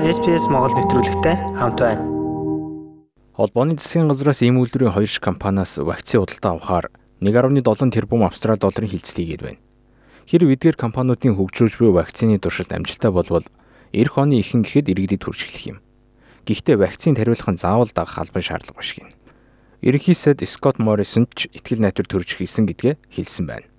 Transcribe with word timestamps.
SPS 0.00 0.48
Монгол 0.48 0.72
нэвтрүүлэгтэй 0.80 1.60
хамт 1.60 1.76
байна. 1.76 2.00
Холбооны 3.36 3.76
засгийн 3.76 4.08
газраас 4.08 4.40
ийм 4.40 4.56
үйлдвэрийн 4.56 4.96
хоёр 4.96 5.04
шиг 5.04 5.20
компаниас 5.20 5.76
вакцины 5.76 6.24
худалдаа 6.24 6.56
авахаар 6.56 6.86
1.7 7.20 7.92
тэрбум 7.92 8.24
австрали 8.24 8.56
долларын 8.56 8.88
хилцэл 8.88 9.20
хийгээд 9.20 9.44
байна. 9.44 9.60
Хэрв 10.24 10.48
эдгээр 10.56 10.80
компаниудын 10.80 11.36
хөгжүүлж 11.36 11.76
буй 11.76 11.92
вакцины 11.92 12.40
туршилт 12.40 12.72
амжилттай 12.72 13.12
болвол 13.12 13.44
эх 13.92 14.16
оны 14.16 14.40
ихэнх 14.40 14.72
гэхэд 14.72 14.88
иргэдэд 14.88 15.20
хүрч 15.20 15.40
эхлэх 15.44 15.76
юм. 15.76 15.78
Гэхдээ 16.48 16.80
вакцины 16.80 17.20
тариулахын 17.20 17.60
заавал 17.60 17.92
дагах 17.92 18.24
албан 18.24 18.40
шаардлага 18.40 18.80
биш 18.80 18.96
гин. 18.96 19.12
Ерөнхий 19.84 20.16
сайд 20.16 20.40
Скот 20.48 20.80
Моррисон 20.80 21.28
ч 21.36 21.52
ихтгэл 21.52 21.84
найдвар 21.84 22.08
төрж 22.08 22.40
хэлсэн 22.40 22.64
гэдгээ 22.72 22.96
хэлсэн 23.12 23.44
байна. 23.44 23.69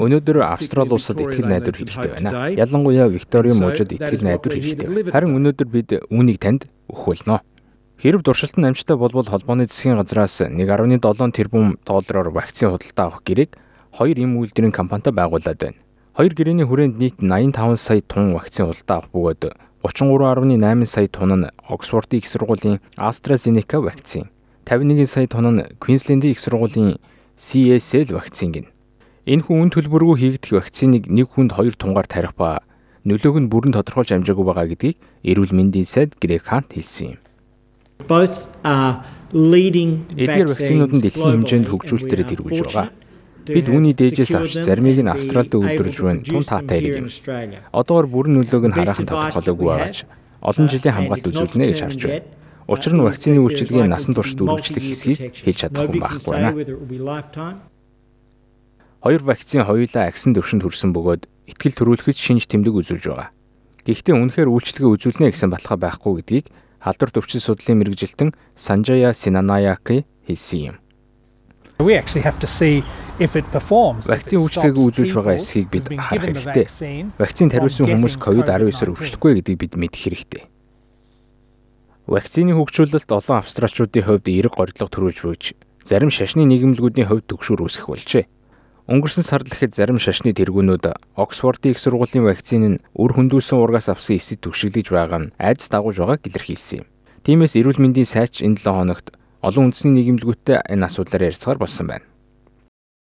Өнөөдөр 0.00 0.40
Австрали 0.42 0.96
улсад 0.96 1.20
ихтгэл 1.20 1.46
найдвар 1.46 1.76
хэрэгтэй 1.76 2.10
байна. 2.16 2.48
Ялангуяа 2.50 3.08
Викторийн 3.12 3.60
мужид 3.60 3.92
ихтгэл 3.92 4.24
найдвар 4.24 4.56
хэрэгтэй. 4.56 5.12
Харин 5.12 5.36
өнөөдөр 5.36 5.68
бид 5.68 5.90
үүнийг 6.08 6.40
танд 6.40 6.64
өгөх 6.88 7.12
болно. 7.12 7.44
Хэрв 8.00 8.24
дуршилт 8.24 8.56
нь 8.56 8.66
амжтай 8.68 8.96
болбол 8.96 9.28
холбооны 9.28 9.68
засгийн 9.68 10.00
газраас 10.00 10.40
1.7 10.40 11.32
тэрбум 11.32 11.78
доллараар 11.86 12.28
вакцины 12.32 12.72
худалдаа 12.72 13.06
авах 13.06 13.22
гэрээг 13.24 13.56
хоёр 13.96 14.16
эм 14.18 14.40
үйлдвэрийн 14.42 14.74
компанитай 14.74 15.12
байгуулад 15.14 15.56
байна. 15.56 15.78
Хоёр 16.16 16.34
гэрээний 16.34 16.66
хүрээнд 16.66 16.98
нийт 16.98 17.16
85 17.22 17.78
сая 17.78 18.02
тонн 18.02 18.34
вакцины 18.34 18.74
худалдаа 18.74 18.96
авах 18.98 19.10
бөгөөд 19.14 19.42
33.8 19.84 20.84
сая 20.84 21.08
тонн 21.08 21.32
нь 21.44 21.50
Оксфордын 21.68 22.18
их 22.18 22.28
сургуулийн 22.28 22.80
AstraZeneca 22.96 23.78
вакцин, 23.80 24.28
51 24.64 25.06
сая 25.06 25.26
тонн 25.28 25.48
нь 25.54 25.66
Квинслендийн 25.78 26.32
их 26.32 26.40
сургуулийн 26.40 26.98
CSL 27.36 28.14
вакцин 28.14 28.52
гин. 28.54 28.66
Энэхүү 29.26 29.56
үн 29.56 29.70
төлбөргүй 29.72 30.16
хийгдэх 30.20 30.52
вакциныг 30.60 31.10
нэг 31.10 31.34
хүнд 31.34 31.56
хоёр 31.56 31.74
тунгаар 31.74 32.06
тарих 32.06 32.36
ба 32.38 32.62
нөлөөг 33.08 33.36
нь 33.42 33.50
бүрэн 33.50 33.74
тодорхойлж 33.74 34.12
амжаагүй 34.14 34.44
байгаа 34.44 34.68
гэдгийг 34.70 34.96
эрүүл 35.24 35.52
мэндийн 35.56 35.88
сайд 35.88 36.14
Грек 36.20 36.46
Хант 36.46 36.76
хэлсэн 36.76 37.16
юм. 37.16 37.20
Эдгээр 40.14 40.48
вакцинууд 40.52 40.92
нь 40.94 41.02
дэлхийн 41.02 41.32
хэмжээнд 41.42 41.68
хөгжүүлэлтээр 41.72 42.22
тэргүүлж 42.28 42.60
байгаа. 42.68 42.88
Бид 43.44 43.66
үүний 43.68 43.92
дээжээс 43.92 44.32
авч 44.38 44.54
заримыг 44.62 45.00
нь 45.04 45.10
Австралид 45.10 45.52
үйлдвэрлэж 45.52 45.98
байна 46.00 46.22
тун 46.24 46.44
таатай 46.46 46.78
хэрэг 46.80 46.96
юм. 47.02 47.08
Одоогор 47.72 48.06
бүрэн 48.08 48.40
нөлөөг 48.40 48.64
нь 48.70 48.76
хараахан 48.76 49.04
тодорхойлоогүй 49.08 49.66
байгаач 49.68 49.96
олон 50.40 50.66
жилийн 50.68 50.96
хамгаалт 50.96 51.28
үзүүлнэ 51.28 51.64
гэж 51.68 51.80
харж 51.82 52.00
байна. 52.08 52.43
Учир 52.64 52.96
нь 52.96 53.04
вакцины 53.04 53.44
үйлчилгээ 53.44 53.84
насан 53.92 54.16
туршид 54.16 54.40
үргэлжлэх 54.40 54.84
хэсгийг 54.84 55.20
хэлж 55.36 55.58
чадахгүй 55.68 56.00
байхгүй 56.00 56.32
байна. 56.32 57.60
Хоёр 59.04 59.20
вакцин 59.20 59.68
хоёулаа 59.68 60.08
агсан 60.08 60.32
төвшөнд 60.32 60.64
хүрсэн 60.64 60.96
бөгөөд 60.96 61.28
ихтгэл 61.52 61.76
төрүүлэхэд 61.76 62.16
шинж 62.16 62.48
тэмдэг 62.48 62.72
үзүүлж 62.72 63.04
байгаа. 63.04 63.28
Гэхдээ 63.84 64.16
үнэхээр 64.16 64.48
үйлчлэгээ 64.48 64.94
үзүүлнэ 64.96 65.28
гэсэн 65.36 65.52
баталгаа 65.52 65.92
байхгүй 65.92 66.24
гэдгийг 66.24 66.46
халдвар 66.80 67.10
төвчл 67.12 67.44
судлалын 67.44 67.84
мэрэгжилтэн 67.84 68.32
Санжая 68.56 69.12
Синанаяки 69.12 70.08
хэлсэн 70.24 70.60
юм. 70.72 70.76
We 71.84 72.00
actually 72.00 72.24
have 72.24 72.40
to 72.40 72.48
see 72.48 72.80
if 73.20 73.36
it 73.36 73.44
performs. 73.52 74.08
Вакцины 74.08 74.40
үйлчлэгийг 74.40 74.80
үзүүлж 74.80 75.12
байгаа 75.12 75.36
эсхийг 75.36 75.68
бид 75.68 75.84
харах 75.92 76.32
хэрэгтэй. 76.32 77.12
Вакцины 77.20 77.52
тариулсан 77.52 77.92
хүмүүс 77.92 78.16
COVID-19-оор 78.16 78.96
өвчлөхгүй 78.96 79.32
гэдгийг 79.44 79.58
бид 79.60 79.72
мэдэх 79.76 80.00
хэрэгтэй. 80.00 80.53
Вакцины 82.04 82.52
хөгжүүлэлт 82.52 83.08
олон 83.08 83.40
австралчуудын 83.40 84.04
хувьд 84.04 84.28
эерэг 84.28 84.52
горилго 84.52 84.92
төрүүлж 84.92 85.18
буйж 85.24 85.44
зарим 85.88 86.12
шашны 86.12 86.44
нийгэмлэгүүдийн 86.44 87.08
хувьд 87.08 87.32
төгшөр 87.32 87.64
үүсэх 87.64 87.88
болжээ. 87.88 88.28
Өнгөрсөн 88.92 89.24
сард 89.24 89.48
л 89.48 89.56
ихэд 89.56 89.72
зарим 89.72 89.96
шашны 89.96 90.36
тэргүүнүүд 90.36 91.16
Оксфордын 91.16 91.72
их 91.72 91.80
сургуулийн 91.80 92.28
вакцины 92.28 92.68
нь 92.76 92.82
үр 92.92 93.16
хөндүүлсэн 93.16 93.56
ургаас 93.56 93.88
авсан 93.88 94.20
эсэд 94.20 94.44
түгшиглэж 94.44 94.92
байгаа 94.92 95.20
нь 95.24 95.32
айдас 95.40 95.72
дагуулж 95.72 95.96
байгааг 96.04 96.28
илэрхийлсэн 96.28 96.84
юм. 96.84 96.88
Тиймээс 97.24 97.56
эрүүл 97.56 97.80
мэндийн 97.80 98.04
сайч 98.04 98.44
энэ 98.44 98.60
7 98.60 98.68
хоногт 98.68 99.16
олон 99.40 99.72
үндэсний 99.72 99.96
нийгэмлэгүүдтэй 99.96 100.60
энэ 100.68 100.84
асуудлаар 100.84 101.32
ярилцахаар 101.32 101.56
болсон 101.56 101.88
байна. 101.88 102.04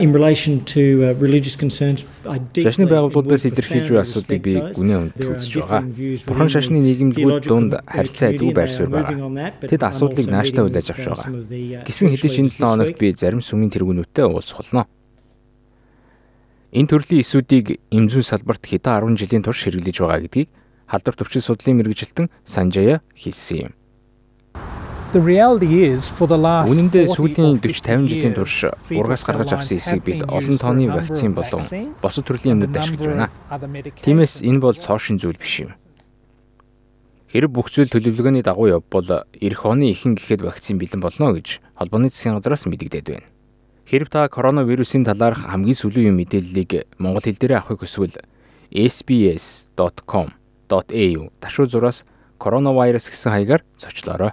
In 0.00 0.12
relation 0.12 0.64
to 0.64 0.80
uh, 0.80 1.14
religious 1.22 1.54
concerns 1.54 2.02
Шашны 2.26 2.82
байгууллагуудаас 2.90 3.46
илэрхийлж 3.46 3.94
буй 3.94 4.00
асуудлыг 4.02 4.40
би 4.42 4.54
гүнээ 4.74 4.98
өнд 4.98 5.14
үзэж 5.22 5.54
байгаа. 5.62 5.86
Бурхан 6.26 6.50
шашны 6.50 6.82
нийгэмлэгүүд 6.82 7.46
дунд 7.46 7.78
харилцаа 7.86 8.34
айдгүй 8.34 8.50
байр 8.58 8.74
суурь 8.74 8.90
байгаа. 8.90 9.54
Тэд 9.62 9.86
асуудлыг 9.86 10.26
нааштай 10.26 10.66
хүлээж 10.66 10.90
авч 10.90 11.06
байгаа. 11.06 11.86
Гисэн 11.86 12.10
хэдий 12.10 12.26
шинэ 12.26 12.50
7 12.50 12.74
хоногт 12.74 12.98
би 12.98 13.14
зарим 13.14 13.38
сүмийн 13.38 13.70
тэргүүнүүтэй 13.70 14.26
уулзах 14.26 14.66
болно. 14.66 14.90
Энэ 16.74 16.90
төрлийн 16.90 17.22
эсүүдийг 17.22 17.78
эмзэн 17.94 18.26
салбарт 18.26 18.66
хэдэн 18.66 19.14
10 19.14 19.14
жилийн 19.14 19.46
турш 19.46 19.62
хэрэглэж 19.62 19.96
байгаа 20.02 20.26
гэдгийг 20.26 20.50
халдвар 20.90 21.16
төвчл 21.22 21.38
судлалын 21.38 21.78
мэрэгжилтэн 21.78 22.26
Санжая 22.42 22.98
хэлсэн 23.14 23.70
юм. 23.70 23.72
Үнэн 26.66 26.90
дээр 26.90 27.06
сүүлийн 27.06 27.62
40 27.62 27.70
50 27.86 28.10
жилийн 28.10 28.34
турш 28.34 28.66
ургаас 28.90 29.22
гаргаж 29.22 29.54
авсан 29.54 29.78
эсийг 29.78 30.02
бид 30.02 30.26
олон 30.26 30.58
тооны 30.58 30.90
вакцин 30.90 31.38
болон 31.38 31.62
босод 32.02 32.26
төрлийн 32.26 32.58
юмнууд 32.58 32.74
ашиглаж 32.74 33.06
байна. 33.06 33.30
Тиймээс 34.02 34.42
энэ 34.42 34.58
бол 34.58 34.74
цоошин 34.74 35.22
зүйл 35.22 35.38
биш 35.38 35.62
юм. 35.62 35.78
Хэрэг 37.30 37.50
бүх 37.50 37.70
зүйл 37.70 37.90
төлөвлөгөөний 37.90 38.42
дагуу 38.42 38.70
явбал 38.74 39.26
эх 39.38 39.60
оны 39.62 39.94
ихэнх 39.94 40.18
гэхэд 40.18 40.42
вакцин 40.42 40.78
бэлэн 40.82 41.02
болно 41.02 41.34
гэж 41.34 41.62
холбооны 41.78 42.10
засгийн 42.10 42.38
газраас 42.38 42.66
мэдэгдээд 42.66 43.06
байна. 43.06 43.26
Хэрв 43.86 44.10
та 44.10 44.26
коронавирусын 44.30 45.02
талаарх 45.06 45.46
хамгийн 45.50 45.78
сүүлийн 45.78 46.14
мэдээллийг 46.14 46.90
монгол 46.98 47.22
хэл 47.22 47.38
дээр 47.38 47.62
авахыг 47.62 47.82
хүсвэл 47.82 48.18
sbs.com.au 48.74 50.02
ташуу 51.38 51.66
зураас 51.66 52.02
коронавирус 52.38 53.10
гэсэн 53.10 53.30
хаягаар 53.30 53.62
зочлоорой. 53.78 54.32